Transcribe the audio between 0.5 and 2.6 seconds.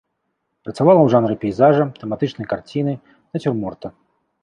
Працавала ў жанры пейзажа, тэматычнай